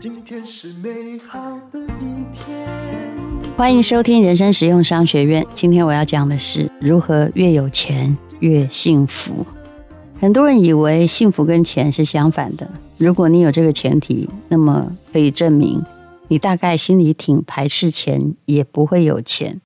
[0.00, 2.68] 今天是美好的一天。
[3.56, 5.46] 欢迎收听人生实用商学院。
[5.54, 9.46] 今天我要讲的是如何越有钱越幸福。
[10.18, 12.70] 很多人以为幸福跟钱是相反的。
[12.96, 15.82] 如果你有这个前提，那么可以证明
[16.28, 19.60] 你大概心里挺排斥钱，也不会有钱。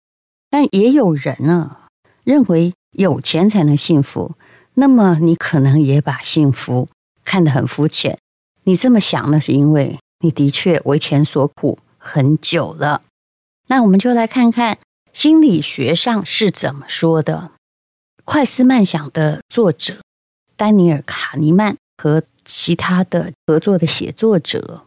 [0.50, 1.76] 但也有人呢，
[2.24, 4.32] 认为有钱才能幸福。
[4.80, 6.88] 那么你可能也把幸福
[7.24, 8.16] 看得很肤浅。
[8.62, 13.02] 你这么想呢，是因为你的确为钱所苦很久了。
[13.66, 14.78] 那我们就来看看
[15.12, 17.50] 心理学上是怎么说的。
[18.24, 19.96] 快思慢想的作者。
[20.56, 24.84] 丹尼尔·卡尼曼和其他的合作的写作者，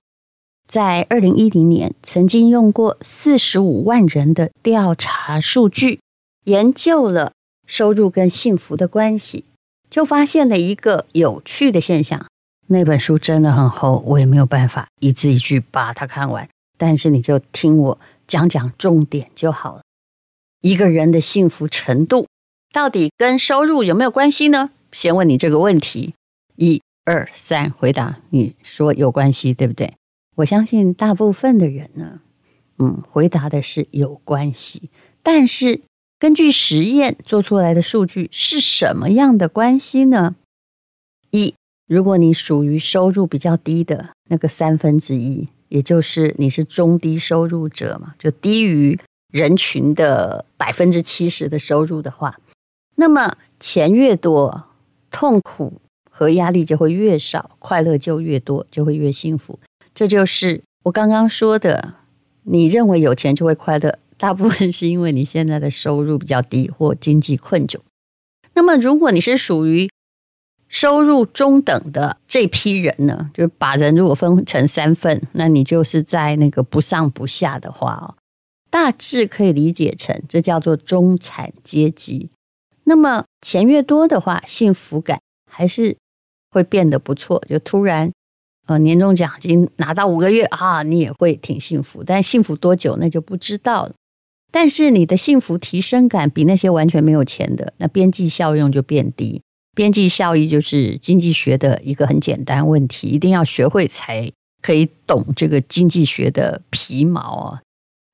[0.67, 5.99] 在二零一零年曾经用过四十五万人的调查数据，
[6.45, 7.33] 研究了
[7.67, 9.45] 收入跟幸福的关系，
[9.91, 12.25] 就发现了一个有趣的现象。
[12.67, 19.81] 那本书真的很厚，我也没有办法一字一句把它看完，但是你就听我讲讲重点就好了。
[20.61, 22.27] 一个人的幸福程度
[22.71, 24.69] 到底跟收入有没有关系呢？
[24.93, 26.15] 先问你这个问题，
[26.55, 28.17] 一二三，回答。
[28.29, 29.93] 你说有关系，对不对？
[30.37, 32.21] 我相信大部分的人呢，
[32.79, 34.89] 嗯，回答的是有关系。
[35.21, 35.81] 但是
[36.21, 40.35] 根据实验做出来的数据是什么样的关系呢？
[41.31, 41.55] 一，
[41.87, 48.99] 如果你属于收入比较低的那个三分之一，也就是你是中低收入者嘛，就低于
[49.33, 52.39] 人群的百分之七十的收入的话，
[52.97, 54.65] 那么钱越多。
[55.09, 59.57] 痛苦和压力就会越少，快乐就越多，就会越幸福。
[59.95, 61.95] 这就是我刚刚说的。
[62.43, 67.79] 你认为有钱就会快乐，大部分是因为你现在的收入比较低或经济困窘。
[68.53, 69.89] 那么，如果你是属于
[70.69, 78.13] 收入中等的这批人呢，就是把人如果分成三份，那你就是在那个不上不下的话哦，
[78.69, 82.29] 大致可以理解成这叫做中产阶级。
[82.83, 85.97] 那么钱越多的话，幸福感还是
[86.51, 87.43] 会变得不错。
[87.49, 88.11] 就突然，
[88.67, 92.03] 呃，年终奖金拿到五个月啊，你也会挺幸福。
[92.03, 93.93] 但幸福多久那就不知道了。
[94.51, 99.41] 但是你的幸福提升感比那些完全没有钱的，那边际效用就变低。
[99.73, 104.29] 边际效益就是经济学的一个很简单问题，一定要学会才
[104.61, 107.61] 可以懂这个经济学的皮毛啊。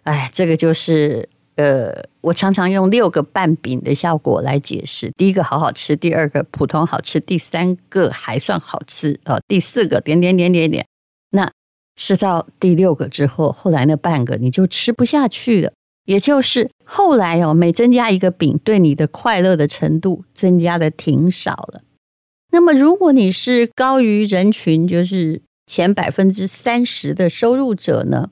[0.03, 1.27] 哎，这个就是。
[1.57, 10.85] 呃，我常常用六个半饼的效果来解释：第一个好好吃，第二个普通好吃，第三个还算好吃，呃，第四个点点点点点。
[11.31, 11.51] 那
[11.95, 15.73] 吃到第六个之后，后来那半个你就吃不下去了。
[16.07, 21.83] 也就是后来哦，每增加一个饼，对你的快乐的程度增加的挺少了。
[22.51, 28.31] 那么，如果你是高于人群，就是前百分之三十的收入者呢，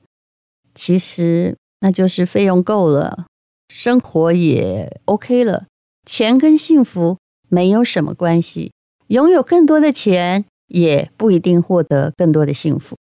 [0.74, 1.56] 其实。
[1.80, 3.26] 那就是费用够了，
[3.68, 5.66] 生活也 OK 了，
[6.06, 7.18] 钱跟幸福
[7.50, 8.72] 没有什么关系。
[9.08, 12.96] 拥有更多的钱也不一定获得更多的幸福。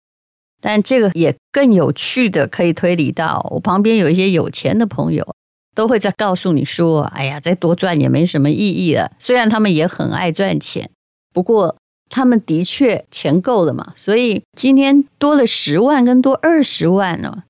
[0.65, 5.35] 但这个也更有趣的可以推理到，我旁边有一些有钱的朋友，
[5.75, 10.89] 都会在告诉你说：“哎呀，再多赚也没什么意义了。”虽然他们也很爱赚钱，
[11.33, 11.75] 不过
[12.09, 17.43] 他们的确钱够了嘛，所以今天多了十万跟多二十万呢。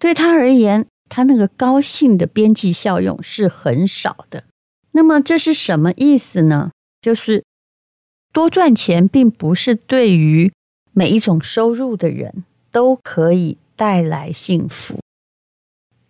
[0.00, 4.42] 对他而言，他那个高兴的边际效用是很少的。
[4.90, 6.72] 那么这是什么意思呢？
[7.00, 7.44] 就是
[8.32, 10.52] 多赚钱并不是对于
[10.92, 12.44] 每一种收入的人
[12.76, 14.98] 都可以带来幸福。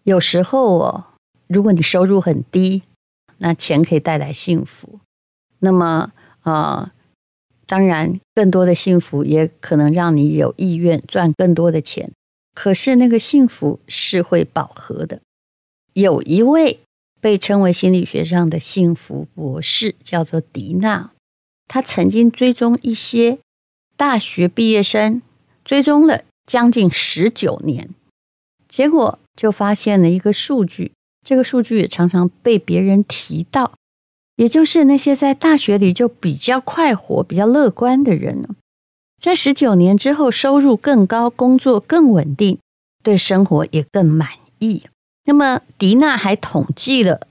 [0.02, 1.04] 有时候哦，
[1.46, 2.82] 如果你收入很低，
[3.38, 4.98] 那钱可以带来幸福。
[5.60, 6.10] 那么、
[6.42, 6.90] 呃，
[7.66, 12.10] 当然更多的幸福也可能让你有意愿赚更多的钱。
[12.52, 15.20] 可是那个幸福是会饱和的。
[15.92, 16.80] 有一位
[17.20, 21.12] 被称为心理学上的幸福博士，叫做迪娜，
[21.68, 23.38] 他曾经追踪一些
[23.96, 25.22] 大学毕业生，
[25.64, 27.90] 追踪了将近十九年，
[28.68, 30.92] 结果就发现了一个数据，
[31.24, 33.72] 这个数据也常常被别人提到，
[34.36, 38.50] 也就是那些在大学里就比较快活、比较乐观的人呢。
[39.20, 42.58] 在十九年之后，收入更高，工作更稳定，
[43.02, 44.84] 对生活也更满意。
[45.24, 47.26] 那么，迪娜还统计了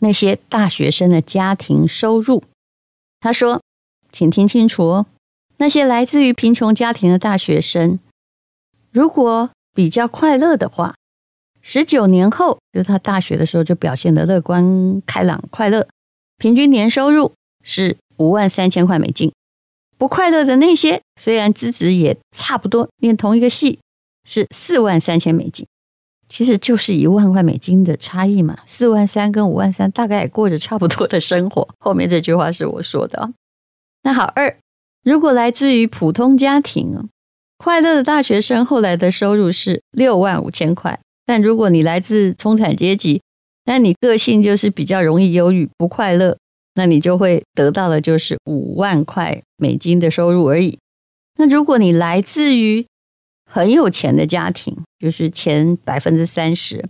[0.00, 2.42] 那些大学生的家庭收入。
[3.20, 3.60] 他说
[4.10, 5.06] ：“请听清楚哦，
[5.58, 7.98] 那些来自于贫穷家庭的大学生，
[8.96, 10.94] 如果比较快乐的话，
[11.60, 15.86] 十九年后，就他大学的时候就表现得乐观、开朗、快乐，
[16.38, 19.30] 平均年收入是五万三千块美金。
[19.98, 23.80] 不快乐的那些，虽然资质也差不多，念同一个系，
[24.24, 25.66] 是四万三千美金，
[26.30, 28.60] 其实就是一万块美金的差异嘛。
[28.64, 31.68] 四万三跟五万三，大概也过着差不多的生活。
[31.80, 33.30] 后面这句话是我说的。
[34.04, 34.56] 那好，二，
[35.02, 37.10] 如果来自于普通家庭，
[37.58, 43.22] 快乐的大学生后来的收入是六万五千块，但如果你来自中产阶级，
[43.64, 46.36] 那你个性就是比较容易忧郁、不快乐。
[46.78, 50.78] 那你就会得到的就是五万块美金的收入而已。
[51.38, 52.86] 那如果你来自于
[53.50, 56.86] 很有钱的家庭，就是前百分之三十，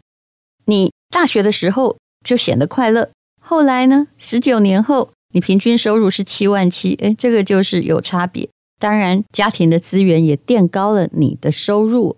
[0.65, 3.11] 你大学的时候就显得快乐，
[3.41, 8.49] 后来呢，十九年后你平均收入是七万七，诶，这个就是有差别。
[8.79, 12.17] 当然，家庭的资源也垫高了你的收入。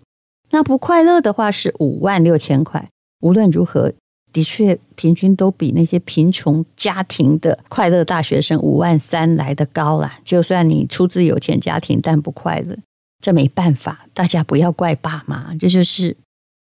[0.51, 2.89] 那不快乐的话是五万六千块。
[3.21, 3.93] 无论如何。
[4.31, 10.19] 的确，平均都比那些贫穷家庭的快乐大学生五万三来的高啦。
[10.23, 12.77] 就算你出自有钱家庭，但不快乐，
[13.19, 14.05] 这没办法。
[14.13, 16.15] 大家不要怪爸妈，这就是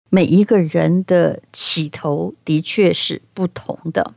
[0.09, 4.15] 每一个人的起头的确是不同的。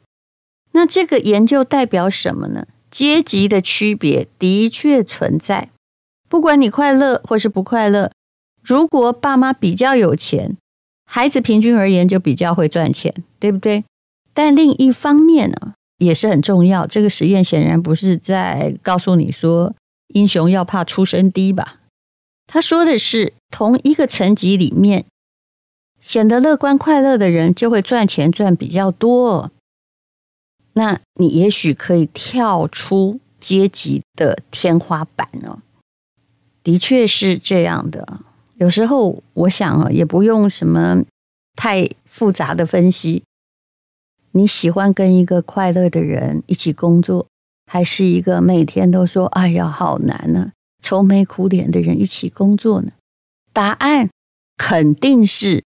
[0.72, 2.66] 那这个研究代表什么呢？
[2.96, 5.70] 阶级的区别的确存在。
[6.30, 8.10] 不管你快乐或是不快乐，
[8.64, 10.56] 如果爸妈比较有钱。
[11.06, 13.84] 孩子平均而言就比较会赚钱，对不对？
[14.34, 16.88] 但另一方面呢，也是很重要。
[16.88, 19.76] 这个实验显然不是在告诉你说
[20.08, 21.82] 英雄要怕出身低吧？
[22.48, 25.06] 他说的是，同一个层级里面，
[26.00, 29.52] 显得乐观快乐的人就会赚钱赚比较多。
[30.76, 35.60] 那你也许可以跳出阶级的天花板哦。
[36.64, 38.20] 的确是这样的。
[38.58, 41.04] 有时候我想啊，也不用什么
[41.56, 43.24] 太复杂的分析。
[44.32, 47.26] 你喜欢跟一个快乐的人一起工作，
[47.72, 50.52] 还是一个每天都说“哎呀，好难呢”、
[50.82, 52.92] 愁眉苦脸的人一起工作呢？
[53.54, 54.10] 答案
[54.58, 55.64] 肯定是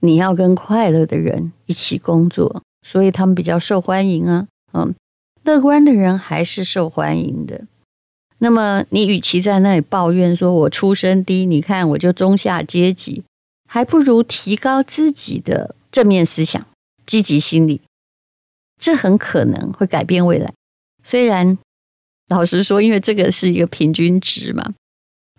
[0.00, 4.46] 你要跟快乐的人一起工作，所以他们比较受欢迎啊。
[4.72, 4.94] 嗯，
[5.44, 7.64] 乐观的人还是受欢迎的。
[8.40, 13.24] 那么，你与其在那里抱怨说“我出身低”，你看我就中下阶级，
[13.68, 16.64] 还不如提高自己的正面思想、
[17.04, 17.80] 积极心理，
[18.78, 20.52] 这很可能会改变未来。
[21.02, 21.58] 虽然
[22.28, 24.74] 老实说，因为这个是一个平均值嘛，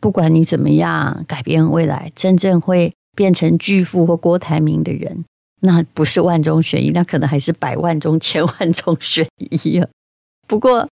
[0.02, 5.24] 不管你怎么样改变未来，真正会变成巨富或郭台铭的人，
[5.62, 9.88] 那不是万中选一，那可能还是百万中千万中选一啊。
[10.48, 10.88] 不过，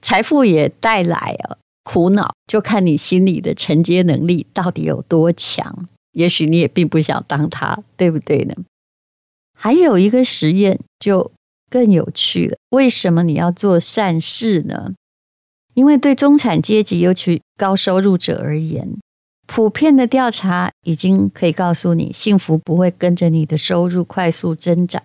[0.00, 5.88] 财富也带来了苦恼，就看你心里的承接能力到底有多强。
[6.12, 8.54] 也许你也并不想当他，对不对呢？
[9.58, 11.30] 还有一个实验就
[11.70, 12.56] 更有趣了。
[12.70, 14.94] 为什么你要做善事呢？
[15.74, 18.98] 因为对中产阶级，尤其高收入者而言，
[19.46, 25.02] 普遍的调查已经可以告诉你，幸福不会跟着你的收入快速增长。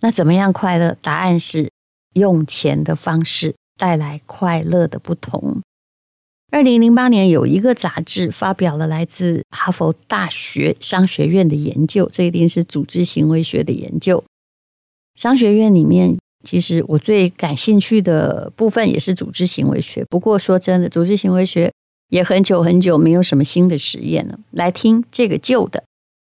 [0.00, 0.96] 那怎么样快乐？
[1.00, 1.70] 答案是
[2.14, 3.54] 用钱的方式。
[3.78, 5.60] 带来快乐的不同。
[6.52, 14.22] 二零零八年有一个杂志发表了来自哈佛大学商学院的研究，这一定是组织行为学的研究。
[15.16, 20.04] 商学院里面，其实我最感兴趣的部分也是组织行为学。
[20.04, 21.72] 不过说真的，组织行为学
[22.12, 24.38] 也很久很久没有什么新的实验了。
[24.50, 25.82] 来听这个旧的，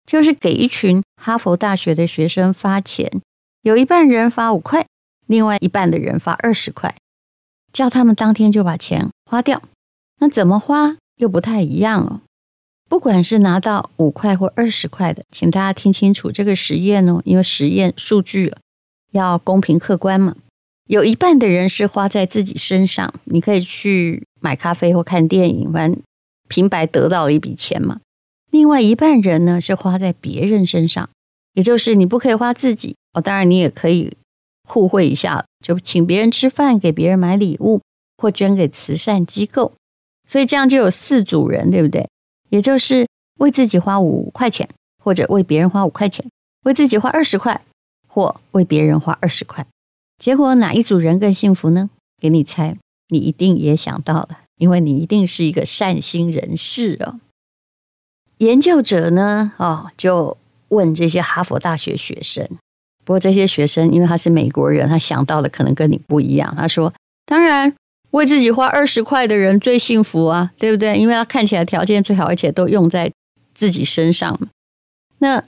[0.05, 3.11] 就是给一群哈佛大学的学生发钱，
[3.63, 4.87] 有一半人发五块，
[5.27, 6.95] 另外一半的人发二十块。
[7.73, 9.63] 叫他们当天就把钱花掉，
[10.21, 12.21] 那怎么花又不太一样哦。
[12.87, 18.53] 不管是拿到五块或二十块的，请大家听清楚这个实验哦，因为实验数据
[19.13, 20.37] 要公平客观嘛。
[20.93, 26.03] 有一半的人是花在自己身上，你可以去买咖啡或看电影，反正
[26.51, 28.01] 平白得到了一笔钱嘛。
[28.51, 31.09] 另外一半人呢是花在别人身上，
[31.55, 34.13] 也就是你不可以花自己哦，当然你也可以。
[34.69, 37.81] 互惠一下，就请别人吃饭，给别人买礼物，
[38.19, 39.73] 或捐给慈善机构。
[40.29, 42.07] 所以这样就有四组人，对不对？
[42.51, 43.09] 也就是
[43.41, 44.69] 为自己花五块钱，
[45.03, 46.25] 或者为别人花五块钱；
[46.65, 47.61] 为自己花二十块，
[48.07, 49.67] 或为别人花二十块。
[50.23, 51.91] 结果哪一组人更幸福呢？
[52.21, 52.77] 给你猜，
[53.09, 57.19] 你一定也想到了，因为你一定是一个善心人士哦。
[58.39, 60.37] 研究者呢，哦，就
[60.69, 62.49] 问这些哈佛大学学生。
[63.05, 66.55] 不过这些学生，因为他是美国人，他想到的可能跟你不一样。
[66.57, 66.95] 他说
[67.27, 67.75] ：“当然，
[68.13, 70.97] 为自己花二十块的人最幸福啊，对不对？
[70.97, 73.11] 因为他看起来条件最好，而且都用在
[73.53, 74.39] 自己身上。
[75.19, 75.43] 那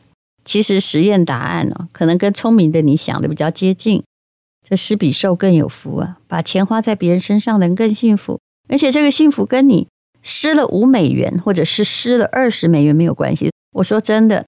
[0.45, 4.03] 其实实验答案呢，可能跟聪明的你想的比较接近。
[4.67, 6.19] 这施比受更有福啊！
[6.27, 9.87] 把钱花在别人身上的人更幸福，而且这个幸福跟你
[10.23, 13.51] 施了五美元或者是施了二十美元没有关系。
[13.75, 14.47] 我说真的，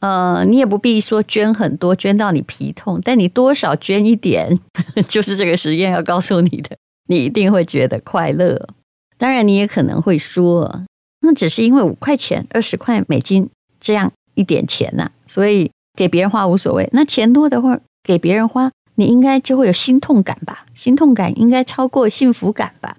[0.00, 4.58] 呃，你也不必说捐很多，捐到你皮痛，但你多少捐一点，
[5.06, 6.76] 就是这个实验要告诉你的，
[7.08, 8.68] 你一定会觉得快乐。
[9.16, 10.82] 当然，你也可能会说，
[11.20, 16.88] 那只是因为五块钱、二十块美金这样一点钱呐、所以给别人花无所谓。
[16.92, 18.72] 那钱多的话，给别人花。
[18.96, 20.66] 你应该就会有心痛感吧？
[20.74, 22.98] 心痛感应该超过幸福感吧？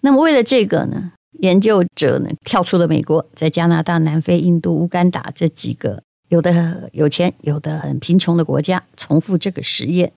[0.00, 10.12] 那么为了这个呢，研究者呢跳出了美国，在加拿大、南非、印度、乌干达这几个有的有钱、有的很贫穷的国家，重复这个实验。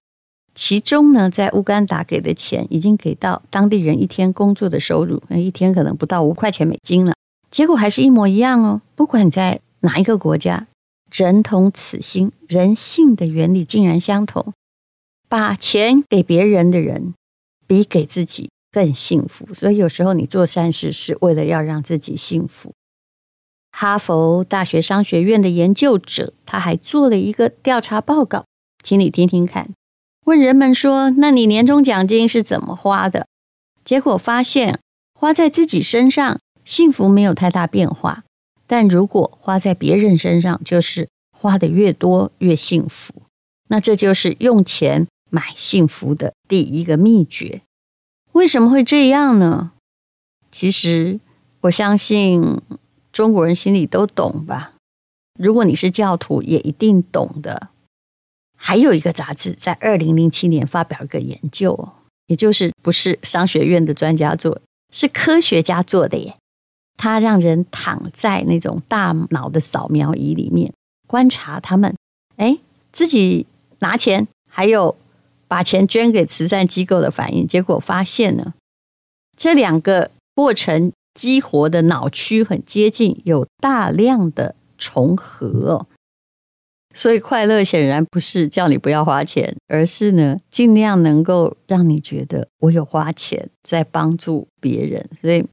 [0.53, 7.13] 其中呢，在乌干达给的钱已经给到当地人一天工作的收入，那一天可能不到五块钱美金了。
[7.49, 10.67] 结果还是一模一样哦，不管在哪一个国家，
[11.11, 14.53] 人同此心，人性的原理竟然相同。
[15.31, 17.13] 把钱给别人的人，
[17.65, 19.53] 比给自己更幸福。
[19.53, 22.73] 所以有时候你做善事是为了要让自己幸福。
[23.71, 28.43] 哈佛大学商学院的研究者他还做了一个调查报告，
[28.83, 29.69] 请你听听看。
[30.25, 33.25] 问人们说：“那你年终奖金是怎么花的？”
[33.85, 34.81] 结果发现，
[35.17, 38.23] 花在自己身上，幸福没有太大变化；
[38.67, 43.13] 但如果花在别人身上，就是花得越多越幸福。
[43.69, 45.07] 那这就是用钱。
[45.33, 47.61] 买幸福的第一个秘诀，
[48.33, 49.71] 为什么会这样呢？
[50.51, 51.21] 其实
[51.61, 52.61] 我相信
[53.13, 54.73] 中国人心里都懂吧。
[55.39, 57.69] 如果你是教徒，也一定懂的。
[58.57, 61.93] 还有一个杂志在二零零七年发表一个研究，
[62.27, 64.61] 也就是不是商学院的专家做，
[64.91, 66.35] 是科学家做的耶。
[66.97, 70.73] 他让人躺在那种大脑的扫描仪里面
[71.07, 71.95] 观察他们，
[72.35, 72.59] 哎，
[72.91, 73.47] 自己
[73.79, 74.97] 拿钱，还有。
[75.51, 78.53] 把钱捐给慈善机构的反应，结果发现呢，
[79.36, 85.86] 这两个过程激活的脑区很接近，有大量的重合。
[86.96, 95.10] 所以快乐显然不是叫你不要花钱，而是呢，尽量能够让你觉得我有花钱在帮助别人。
[95.13, 95.46] 所以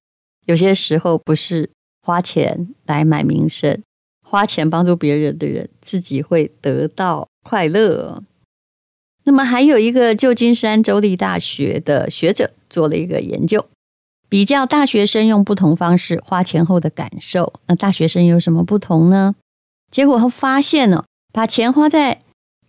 [0.46, 1.68] 有些时候不是
[2.02, 3.82] 花钱来买名声，
[4.24, 8.22] 花钱帮助别人的人自己会得到快乐。
[9.28, 13.66] 那么还有一个旧金山州立大学的学者做了一个研究，
[14.26, 17.52] 比较大学生用不同方式花钱后的感受。
[17.66, 19.34] 那大学生有什么不同呢？
[19.90, 22.22] 结果他发现呢，把钱花在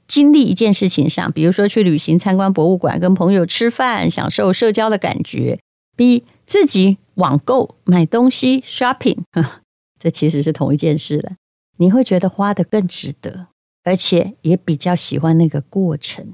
[0.06, 5.58] 经历一件事情上，比如说去旅行、参观博物馆、跟朋友吃饭、享受社交的感觉，
[5.96, 9.20] 比自己网购买东西 shopping，
[9.98, 11.32] 这其实是同一件事了。
[11.78, 13.48] 你会觉得花得更值得，
[13.86, 16.34] 而且也比较喜欢那个过程。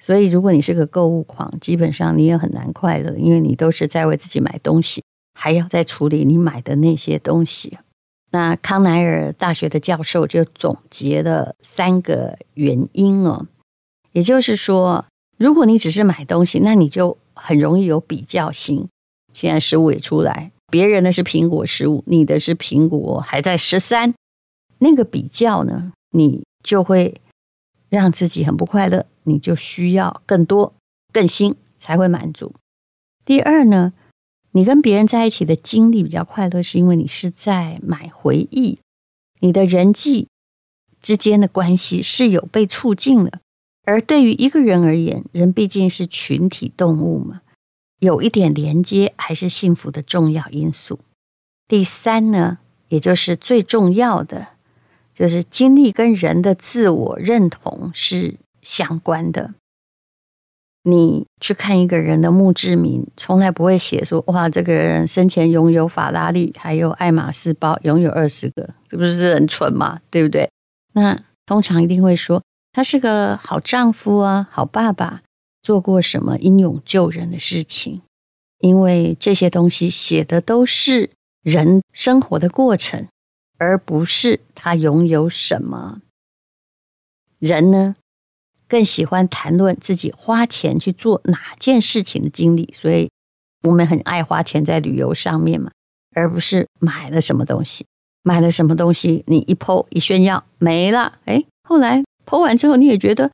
[0.00, 5.04] 所以，如果你是个购物狂，基本上你也很难快乐，因为你都是在为自己买东西，
[5.38, 7.76] 还要再处理你买的那些东西。
[8.32, 13.46] 那康奈尔大学的教授就总结了三个原因哦，
[14.12, 15.04] 也就是说，
[15.36, 18.88] 如果你只是买东西，那你就很容易有比较心。
[19.32, 24.14] 现在十五也出来，别人的是苹果十五，你的是苹果还在十三，
[24.78, 27.20] 那个比较呢，你就会
[27.90, 29.04] 让自己很不快乐。
[29.24, 30.72] 你就需要更多、
[31.12, 32.54] 更新才会满足。
[33.24, 33.92] 第二呢，
[34.52, 38.78] 你跟别人在一起的经历比较快乐，是因为你是在买回忆，
[39.40, 40.26] 你的人际
[41.02, 43.40] 之间的关系是有被促进了。
[43.84, 47.42] 而对于一个人而言，人毕竟是群体动物嘛，
[47.98, 51.00] 有一点连接还是幸福的重要因素。
[51.68, 54.48] 第三呢，也就是最重要的，
[55.20, 58.34] 就是经历跟人的自我认同是。
[58.62, 59.54] 相关的，
[60.82, 70.02] 你去看一个人的墓志铭，从来不会写说哇，这个人生前拥有法拉利，还有爱马仕包，拥有二十个，这不是很蠢吗？
[70.10, 70.46] 对不对？
[70.92, 75.22] 那通常一定会说他是个好丈夫啊，好爸爸，
[75.62, 78.02] 做过什么英勇救人的事情，
[78.58, 81.08] 因为这些东西写的都是
[81.42, 83.08] 人生活的过程，
[83.60, 86.00] 而不是他拥有什么。
[87.38, 87.96] 人呢？
[88.66, 93.10] 更喜欢谈论自己花钱去做哪件事情的经历，所以
[93.64, 95.70] 我们很爱花钱在旅游上面嘛，
[96.14, 97.84] 而不是买了什么东西，
[98.22, 103.30] 买了什么东西，你一 po 一炫耀没了，哎，后来 po 完之后你也觉得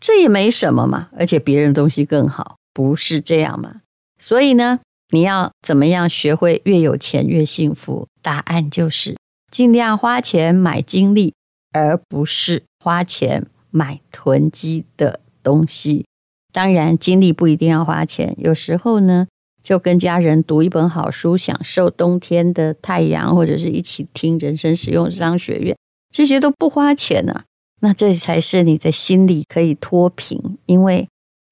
[0.00, 3.82] 这也没什么嘛，而且别人的东西更好，不是这样嘛？
[4.18, 8.08] 所以呢，你要怎么样学会越有钱越幸福？
[8.20, 9.16] 答案就是
[9.52, 11.32] 尽量花钱买精力，
[11.70, 13.46] 而不是花钱。
[13.74, 16.04] 买囤积的东西。
[16.52, 19.26] 当然，精力不一定要花钱，有时候呢，
[19.62, 25.74] 就跟家人读一本好书，享受冬天的太阳，或者是一起听人生实用商学院，
[26.10, 27.44] 这些都不花钱啊。
[27.80, 31.08] 那这才是你的心里可以脱贫，因为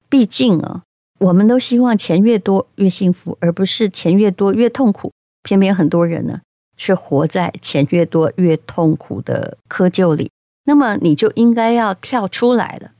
[0.07, 0.83] 毕竟啊，
[1.21, 5.11] 我们都希望钱越多越幸福，而不是钱越多越痛苦。
[5.41, 6.41] 偏偏很多人呢，
[6.81, 10.31] 却活在钱越多越痛苦的窠臼里。
[10.63, 12.93] 那么你就应该要跳出来了。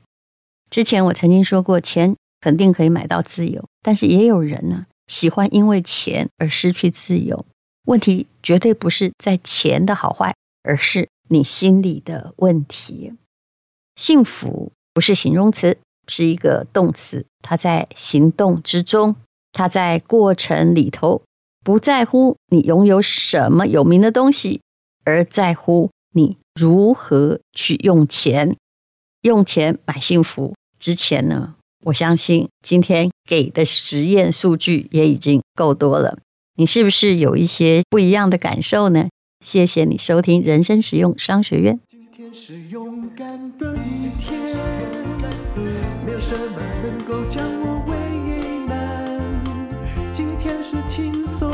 [0.70, 7.44] 之前我曾经说过，钱肯定可以买到自由，但是也有人呢，喜欢因为钱而失去自由。
[7.86, 13.14] 问题绝对不是在钱的好坏，而是你心里的问题。
[13.96, 19.16] 幸福不是形容词，是一个动词，它在行动之中，
[19.50, 21.22] 它在过程里头，
[21.64, 24.60] 不在乎你拥有什么有名的东西，
[25.04, 28.56] 而在乎你如何去用钱，
[29.22, 30.54] 用钱买幸福。
[30.78, 31.54] 之前呢，
[31.84, 36.18] 我相信今天给的实验数据也已经够多了。
[36.56, 39.08] 你是不是有一些不一样的感受呢？
[39.44, 41.78] 谢谢你收听人生实用商学院。
[41.88, 44.38] 今天是勇敢的一天，
[46.04, 47.94] 没有什么能够将我为
[48.66, 49.42] 难。
[50.14, 51.51] 今天是轻松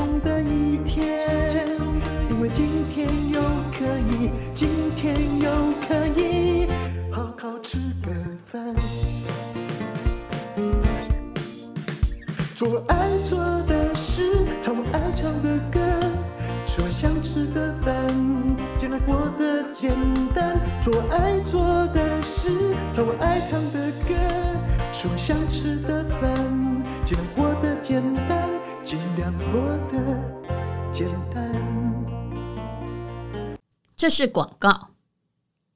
[12.58, 13.38] 做我爱做
[13.68, 15.78] 的事，唱我爱唱的歌，
[16.66, 17.94] 吃我想吃的饭，
[18.76, 19.92] 尽量过得简
[20.34, 20.58] 单。
[20.82, 21.62] 做我爱做
[21.94, 22.50] 的事，
[22.92, 24.14] 唱我爱唱的歌，
[24.92, 26.34] 吃我想吃的饭，
[27.06, 28.50] 尽量过得简单，
[28.84, 29.60] 尽量过
[29.92, 31.54] 得简单。
[33.94, 34.88] 这是广告。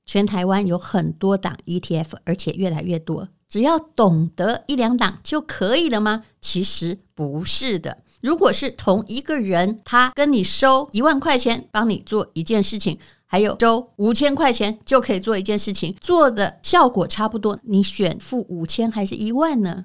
[0.05, 3.29] 全台湾有很多档 ETF，而且越来越多。
[3.53, 6.25] 只要懂得一两档就可以了吗？
[6.41, 7.99] 其实不是的。
[8.23, 19.85] 如果是同一个人，他跟你收一万块钱，帮你做一件事情，还有收五千块钱就可以做一件事情，做的效果差不多，你选付五千还是一万呢？